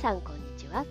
[0.00, 0.86] さんこんにちは。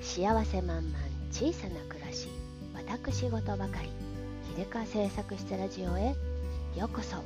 [0.00, 0.98] 幸せ満々
[1.30, 2.28] 小さな暮らし
[2.74, 3.90] 私事ばかり。
[4.56, 6.16] 秀川製作室ラジオへ。
[6.76, 7.14] ようこそ。
[7.14, 7.22] と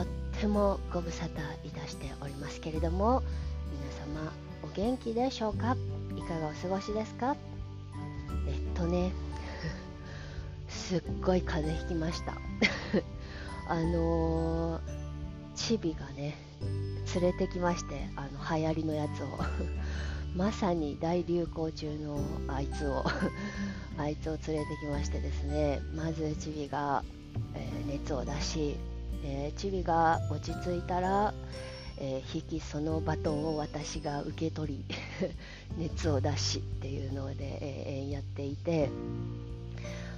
[0.00, 0.06] っ
[0.40, 3.22] てもご無沙汰いたしておりますけれども
[3.70, 5.76] 皆様お元気でしょうか？
[6.16, 7.36] いかがお過ごしですか？
[8.48, 9.12] えっとね。
[10.70, 12.32] すっごい風邪ひきました。
[13.68, 14.82] あのー、
[15.54, 16.38] チビがね
[17.14, 19.26] 連れてきましてあの流行りのやつを。
[20.34, 23.04] まさに大流行中のあいつを
[23.98, 25.80] あいつを連れてきましてですね。
[25.94, 27.04] まずチビが、
[27.54, 28.76] えー、熱を出し、
[29.24, 31.34] えー、チビが落ち着いたら、
[31.98, 34.94] えー、引きそのバトンを私が受け取り
[35.76, 38.88] 熱を出しっていうので、えやっていて。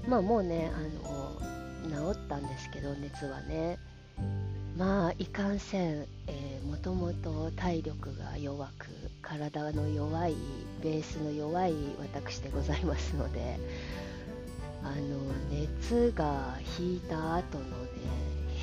[0.07, 0.81] まあもうねあ
[1.91, 3.79] の治ったんですけど熱はね。
[4.77, 8.89] まあいかんせん、えー、もともと体力が弱く
[9.23, 10.35] 体の弱い
[10.83, 13.57] ベースの弱い私でございますので
[14.83, 14.95] あの
[15.51, 17.69] 熱が引いた後のね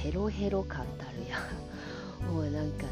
[0.03, 1.37] ヘロヘロ感たるや
[2.29, 2.89] もうなんかね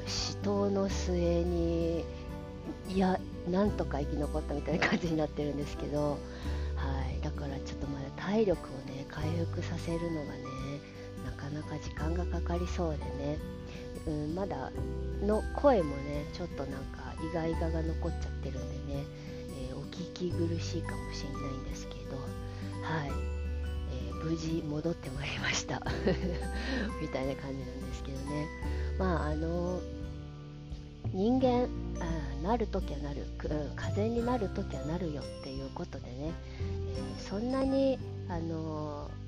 [0.00, 2.04] あの死闘の末に
[2.88, 6.16] いやなんとか生き残ったみたいな感じになってるんですけど、は
[7.16, 10.51] い、だからちょっとまだ体力をね回復させるのがね
[11.70, 13.38] なか時間がかかりそうでね、
[14.06, 14.70] うん、まだ
[15.24, 19.04] の声もねちょっとなんかイガイガが残っちゃってるんでね、
[19.70, 22.02] えー、お聞き苦しいかもしれないんですけど。
[22.82, 23.10] はい、
[24.08, 25.80] えー、無事戻ってまいりました。
[27.00, 28.46] みたいな感じなんですけどね。
[28.98, 29.80] まああの
[31.12, 31.68] 人間
[32.00, 39.21] あなるときはなる、うん、風になるときはなるよっていうことでね、えー、そんなにあの、ー、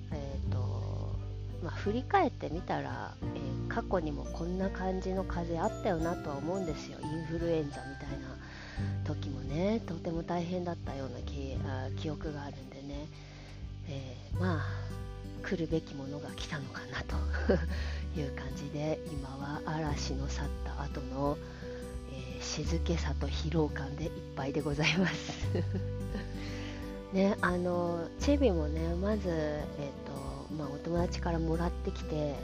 [1.65, 6.99] まあ、振り返ってみたら、えー、過去にもこんな感じの風邪あったよなとは思うんですよ。
[7.03, 8.37] インフルエンザみたいな
[9.05, 13.07] 時もねとても大変だったような記あ記憶があるんでね、
[13.89, 14.67] えー、まあ
[15.43, 17.17] 来るべきものが来たのかなと
[18.21, 21.39] いう感じで今は嵐の去った後の、
[22.13, 25.49] えー、静けさと疲労感でいっぱいでございます。
[27.15, 32.35] ねあのチェビもねまず、えっーまあ、お友達からもらってきて、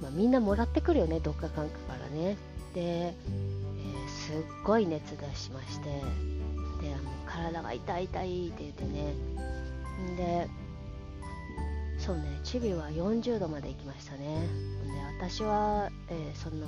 [0.00, 2.36] まあ、みんなもらってくるよねどっかかんかからね。
[2.74, 4.34] で、えー、すっ
[4.64, 5.86] ごい熱出しまして
[6.82, 9.14] であの体が痛い痛いって言ってね。
[10.16, 10.48] で
[11.98, 14.46] そうねチビは40度まで行きましたね。
[15.18, 16.66] で私は、えー、その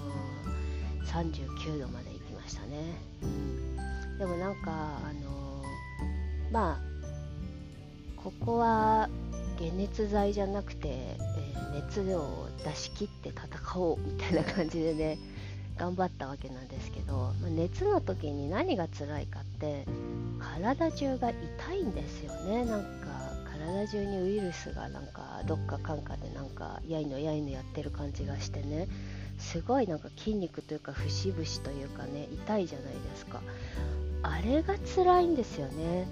[1.07, 6.91] 39度まで行きましたね、うん、でもなんかあのー、まあ
[8.23, 9.09] ここは
[9.61, 15.19] 解熱剤じゃなくて、えー、熱を出し切って戦おうみたいな感じでね
[15.77, 19.87] 頑張ったわけなんですけど、まあ、熱の時に何が辛いかって
[20.39, 28.89] 体中が痛いんですよねなんか体中にウイルスがなんかどっかかんかでなんかやいのやいのやってる感じがしてね
[29.39, 33.41] すごいなんか筋肉というか節々というかね痛いじゃないですか
[34.23, 36.07] あれが辛いんですよね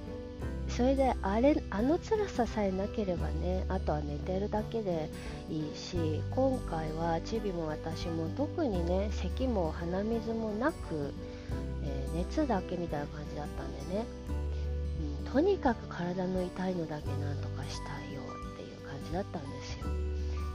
[0.69, 5.11] それであれあの辛ささえなければねあとは寝てるだけで
[5.49, 11.13] いいし今回はチビも私も特にね咳も鼻水もなく、
[11.83, 14.07] えー、熱だけみたいな感じだったんでね、
[15.25, 18.21] うん、とにかく体の痛いのだけなんとかしたいよ
[18.55, 19.87] っていう感じだったんですよ。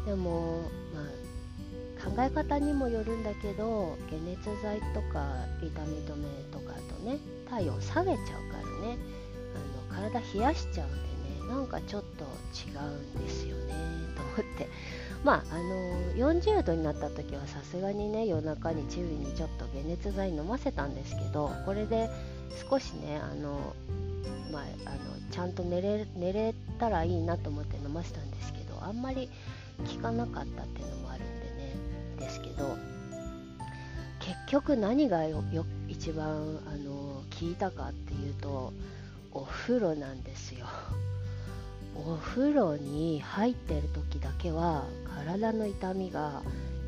[0.06, 0.62] でも
[0.94, 1.24] まあ
[2.06, 5.26] 考え方にもよるんだけど解熱剤とか
[5.62, 7.18] 痛み止めとかとね
[7.50, 9.23] 体温下げちゃうからね。
[9.94, 13.74] 体冷やしちゃうんでねなんかちょっと違うんですよね
[14.16, 14.68] と思って。
[15.24, 22.10] まああの40度になった時はさすがにね夜中にチビにちょっと解熱剤飲ませたんですけどこれで
[22.70, 23.74] 少しねあの
[24.52, 29.28] まあ、あのちゃんと寝れ寝れたらいいなと思って飲ませたんですけどあんまり
[29.96, 31.76] 効かなかったっていうのもあるんでね
[32.20, 32.78] ですけど
[34.20, 35.44] 結局何がよ
[35.90, 38.72] 一番あの効いたかっていうと
[39.34, 40.66] お風呂なんですよ。
[41.96, 44.86] お風呂に入ってる時だけは
[45.16, 46.42] 体の痛みが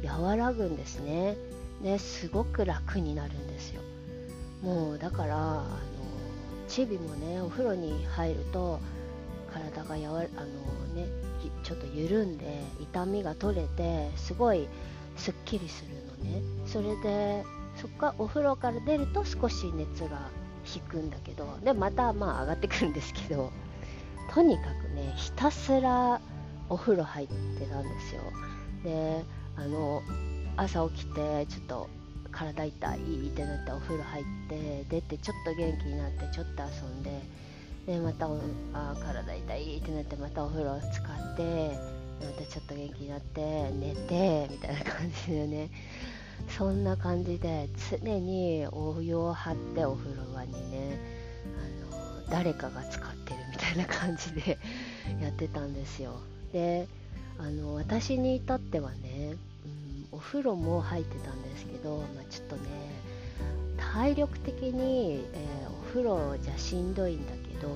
[0.03, 1.38] 和らぐんですね。
[1.81, 3.81] ですごく楽になるんですよ。
[4.62, 5.65] もうだからあの
[6.68, 8.80] チビもねお風呂に入ると
[9.51, 10.25] 体がやわあの
[10.95, 11.07] ね
[11.63, 14.68] ちょっと緩んで痛みが取れてすごい
[15.18, 16.41] すっきりするのね。
[16.68, 17.44] それで
[17.75, 20.30] そっかお風呂から出ると少し熱が
[20.73, 23.51] 引くんだけどでまたまあ上がってくるんですけど
[24.33, 26.19] とにかくねひたすら
[26.69, 28.21] お風呂入ってたんですよ。
[28.83, 29.23] で
[29.56, 30.01] あの
[30.57, 31.89] 朝起きてちょっと
[32.31, 33.01] 体痛いっ
[33.31, 37.21] てなってお風呂入って出てちょっと元気になってちょっと遊んで
[37.85, 38.27] でまた
[38.73, 41.77] あ体痛いってなってまたお風呂使って
[42.19, 45.69] またちょっと元気になって寝てみたいな感じでね。
[46.57, 50.99] そんな感じで常にお湯を張ってお風呂場にね
[51.91, 54.57] あの誰かが使ってるみたいな感じで
[55.21, 56.19] やってたんですよ。
[56.53, 56.87] で
[57.37, 59.35] あの私に至ってはね、
[60.11, 62.61] うん、お風呂も入ってたんですけど、まあ、ちょっとね
[63.77, 67.69] 体力的に、えー、お風呂じゃしんどいんだけど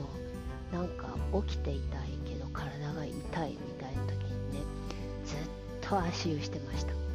[0.71, 1.07] なんか
[1.45, 4.63] 起きていたいけど体が痛いみたいな時にね
[5.25, 5.37] ずっ
[5.81, 7.08] と足湯してました。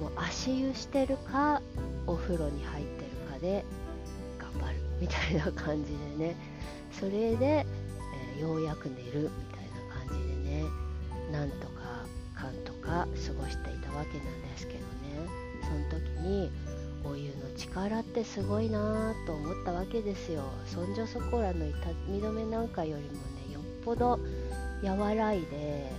[0.00, 1.62] もう足湯してるか
[2.06, 3.64] お風呂に入ってるかで
[4.38, 6.36] 頑張るみたいな感じでね。
[6.92, 10.64] それで、えー、ようやく寝るみたいな感じでね
[11.30, 14.86] なんとかかんとか過ごしていたわけなんですけどね。
[15.62, 16.50] その時に
[17.04, 20.42] お湯の力ってすごいなと思ったわけですよ。
[20.66, 21.76] そんじょそこらの痛
[22.08, 23.10] み止めなんかよりも
[23.48, 24.18] ねよっぽど
[24.82, 25.90] 和らいで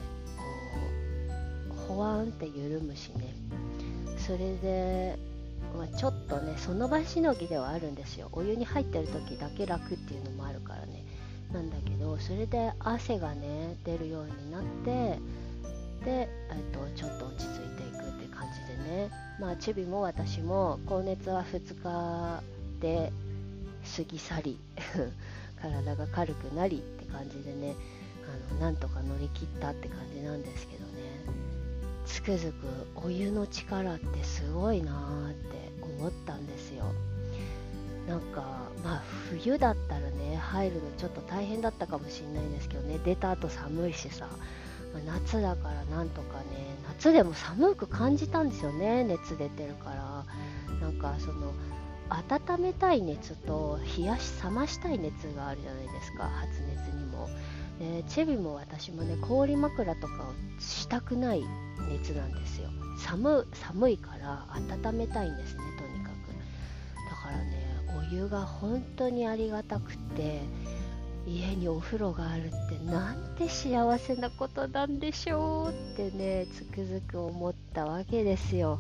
[1.68, 3.34] こうほわんって緩むしね。
[4.28, 5.18] それで、
[5.78, 8.28] まあ、ちょっとねその場しのぎではあるんですよ。
[8.34, 11.06] お湯に入ってる時だけ楽っていうのもあるからね。
[11.54, 15.18] なんだけどそれで汗がね出るようになって
[16.04, 19.10] で、えっと、ちょっと落ち着いていくって感じでね。
[19.40, 22.44] まあチビも私も高熱は2日
[22.82, 23.14] で
[23.96, 24.60] 過ぎ去り
[25.62, 27.76] 体が軽くなりって感じでね
[28.52, 31.37] あのなんとか乗り切ったって感じなんですけどね。
[32.08, 32.56] つくづく
[32.96, 36.86] お湯の力ってすごいなーって思ったんですよ。
[38.08, 38.42] なんか
[38.84, 43.00] まあ冬だったらね入るのちょっと大変だったかもしれないんですけどね。
[43.04, 44.28] 出た後寒いしさ、
[44.94, 46.46] まあ、夏だからなんとかね
[46.88, 49.04] 夏でも寒く感じたんですよね。
[49.04, 50.26] 熱出てるから。
[50.82, 51.54] なんかその
[52.10, 56.26] 温めたい熱と冷やし冷ましたい熱があるじゃないですか。
[56.26, 57.30] 発熱にも。
[57.80, 61.44] でチェビも私もね氷枕とかをしたくない
[61.90, 62.70] 熱なんですよ。
[63.00, 66.16] 寒寒いから温めたいんですねとにかく。
[67.10, 67.78] だからね
[68.12, 70.42] お湯が本当にありがたくって
[71.28, 78.80] 家にお風呂があるってなんて幸せなことなんでしょうってねつくづく思ったわけですよ。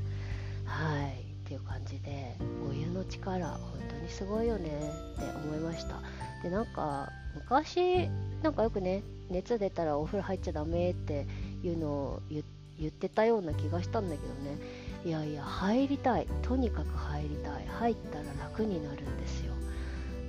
[0.66, 1.28] はい。
[1.48, 2.36] っていう感じで
[2.70, 3.60] お湯の力本
[3.90, 4.70] 当にすごいよね
[5.16, 6.02] って思いました。
[6.44, 7.10] でなんか
[7.44, 8.10] 昔
[8.44, 11.26] なんかよくね熱出たらお風呂入っちゃダメって
[11.64, 12.44] いうのを言
[12.88, 14.58] ってたような気がしたんだけどね。
[15.06, 16.28] いやいや入りたい。
[16.42, 17.68] とにかく入りたい。
[17.68, 19.54] 入ったら楽になるんですよ。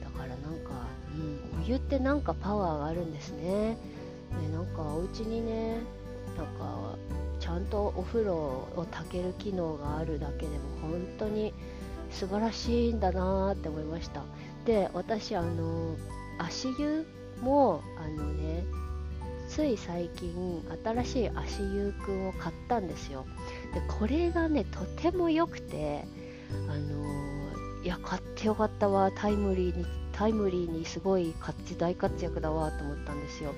[0.03, 3.77] だからなんか、うん、お湯ってなんかパワーがあるんですね。
[4.41, 5.79] でなんかお家にね
[6.37, 6.97] なんか
[7.41, 11.55] ちゃんとお風呂を炊ける機能があるだけでも本当に
[12.11, 14.23] 素晴らしいんだなって思いました。
[14.65, 15.97] で私あの
[16.39, 17.07] 足湯
[17.41, 18.65] もあのね
[19.49, 23.25] つい最近新しい足湯くんを買ったんですよ。
[23.73, 26.05] でこれがねとても良くて
[26.69, 31.35] あのー、いや買ってよかったわタイムリーにタイムリーにすごい
[31.79, 33.55] 大活躍だわと思ったんですよ。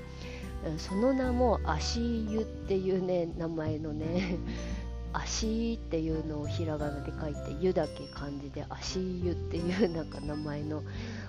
[0.76, 2.00] その名も足
[2.30, 4.36] 湯っていうね名前のね
[5.12, 10.82] 足っていうのをひらがなで書いて湯だけ漢字で足湯っていうなんか名前の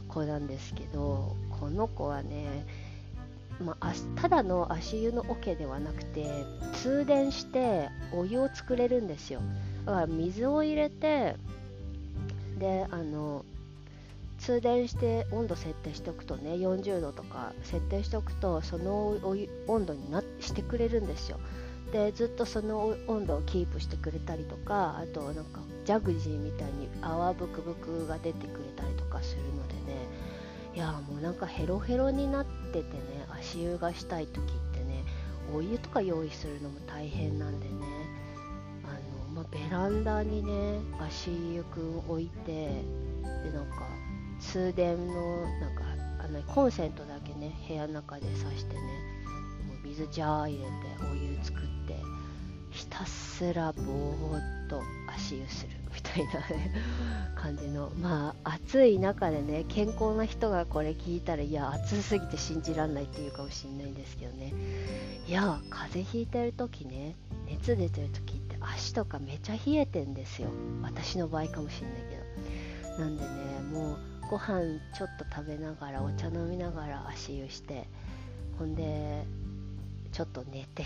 [0.08, 2.66] 子なんですけどこの子はね
[3.60, 6.26] まあ、ただの足湯の桶ではなくて
[6.74, 9.42] 通電してお湯を作れるんですよ。
[9.86, 11.36] だから水を入れて
[12.58, 13.46] であの
[14.40, 19.16] 通電して温度設定しておくとね40度とか設定しておくとその
[19.68, 21.40] 温度になしてくれるんですよ。
[21.92, 30.32] でずっとその温度をキープしてくれたりとかあとなんかジャグジーみたいに泡ブクブクが出てくれたりとかするのでね。
[30.74, 35.04] いやもうなんかヘロヘロになっててね足湯がしたい時ってね
[35.54, 37.74] お湯とか用意するのも大変なんでね。
[38.86, 38.94] あ
[39.34, 42.84] の、まあ、ベランダにね足湯くん置いて
[43.44, 43.86] でなんか
[44.40, 45.84] 通電のなんか
[46.24, 49.11] あのコンセントだけね部屋の中で挿してね
[49.92, 50.70] 水ジャー入れて
[51.12, 51.96] お湯作って
[52.70, 54.82] ひたすらぼーっと
[55.14, 56.72] 足湯するみたいなね
[57.36, 57.92] 感じの。
[58.00, 64.54] まあ暑い中でね健康な人がこれ聞いたらいや暑すぎて信じらんないっていうかもしんないんですけどね。
[65.28, 67.16] いや風邪ひいてる時ね
[67.48, 70.50] 熱出てる時って足とかめちゃ冷えてんですよ。
[70.82, 73.04] 私の場合かもしんないけど。
[73.04, 73.30] なんでね
[73.74, 73.98] もう
[74.30, 77.90] ご飯ちょっと食べながらお茶飲みながら足湯して
[78.58, 79.26] ほんで
[80.22, 80.86] ちょっと寝て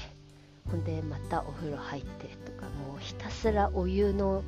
[0.71, 4.45] ほんでまたお風呂入ってとかもうひたすらお湯の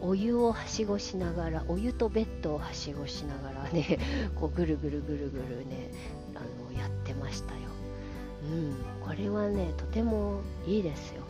[0.00, 4.00] お湯をはしごしながらお湯とベッドをはしごしながらね
[4.34, 5.92] こうぐるぐるぐるぐるね
[6.34, 7.60] あのやってましたよ。
[8.42, 8.74] うん
[9.06, 11.22] これはねとてもいいですよ。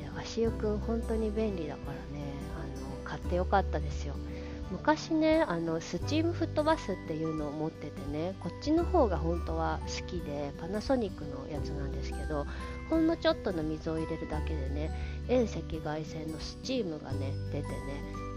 [0.00, 2.24] で足湯くん本当に便利だからね
[2.58, 4.14] あの買ってよかったですよ。
[4.70, 12.46] 昔ねあのスチームフットバスっていうのを持っててねこっちの方が本当は好きでパナソニックのやつなんですけど
[12.88, 14.90] ほんのちょっとの水を入れるだけでね
[15.28, 17.74] 遠赤外線のスチームがね出てね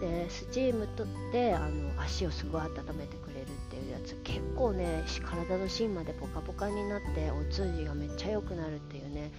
[0.01, 4.15] でスチームとであの足をすごい温めてくれるっていうやつ。
[4.23, 9.31] 結構ね体の芯までポカポカになってお通じがめっちゃ良くなるっていうね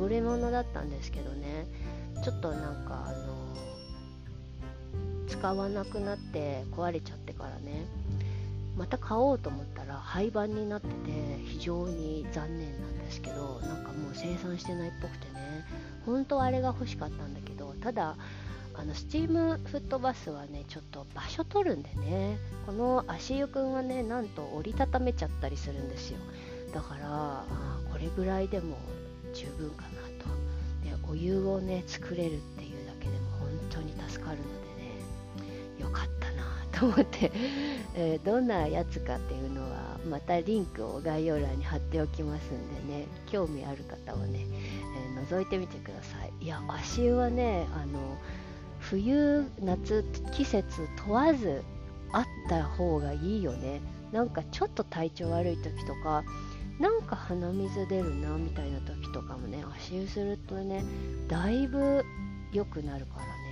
[0.00, 1.66] 優れものだったんですけどね。
[2.22, 3.73] ちょっとなんかあの
[5.28, 7.86] 使わなくなって壊れちゃってからね。
[8.76, 10.94] また買おうと思ったら廃盤になってて
[11.44, 15.64] 非常に残念なんですけどなんかもう生産してないっぽくてね。
[16.04, 18.16] 本当はあれが欲しかったんだけどただ
[18.74, 22.38] あのスチームフットバスはねちょっと場所取るんでね。
[22.66, 26.18] この足湯くんはねなんと折りたためちゃったりするんですよ。
[26.74, 27.44] だから
[27.92, 28.76] これぐらいでも
[29.32, 29.88] 十分かな
[30.18, 30.24] と。
[30.82, 34.63] でお湯をね作れるっていうだけでも本当に助かるので。
[36.78, 37.30] と思って、
[37.94, 44.46] えー、どんなやつかっていうのはまたリンクを概要欄に貼っておきますんでね興味ある方はね、
[45.18, 46.44] えー、覗いてみてください。
[46.44, 48.18] いや足湯はねあの
[48.80, 51.62] 冬夏季節問わず
[52.12, 53.80] あった方がいいよね。
[54.12, 56.22] なんかちょっと体調悪い時とか
[56.78, 60.84] なんか鼻水出るなみたいな時とかもね足湯するとね
[61.28, 62.04] だいぶ
[62.52, 63.43] 良くなるからね。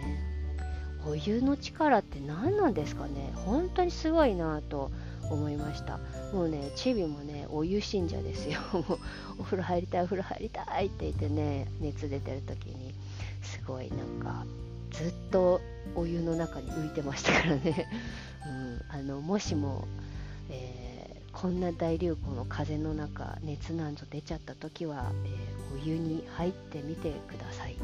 [1.06, 3.32] お湯の力って何なんですかね。
[3.34, 4.90] 本当にすごいなと
[5.30, 5.98] 思いました。
[6.32, 8.60] もうねチビもねお湯信者ですよ。
[9.38, 12.94] お風呂入りたいお風呂入りたいって言ってね熱出てる時に。
[13.42, 14.44] すごいなんか
[14.90, 15.60] ずっと
[15.94, 17.88] お湯の中に浮いてましたからね、
[18.46, 19.86] うん、あのもしも、
[20.48, 27.76] えー、こんな大流行の風の中熱なんぞ出ちゃった時は、えー、お湯に入ってみてください。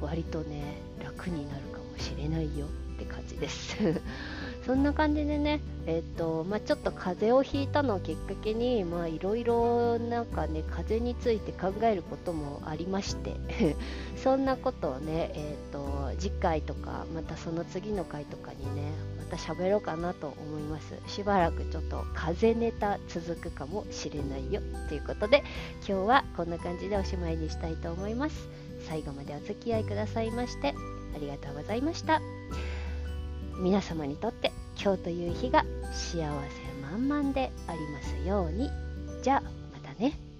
[0.00, 1.83] 割とね楽になるかも。
[1.94, 3.76] もしれないよって感じです。
[4.66, 13.36] そんな感じでね、えっ、ー、とまあ、ちょっと風邪をひいたのをきっかけにいろいろなんかね風邪について考えることもありまして
[14.16, 20.94] そんなことをね、えーと、次回とかまたその次の回とかにねまた喋ろうかなと思います。
[21.08, 25.44] しばらくちょっと風邪ネタ続くかもしれないよということで
[25.86, 28.48] 今日はこんな感じでおしまいにしたいと思います。
[28.88, 30.74] 最後までお付き合いくださいまして
[31.14, 32.20] ありがとうございました
[33.58, 38.70] 皆様にとって今日という日が幸せ満々でありますように
[39.22, 40.33] じゃあまたね。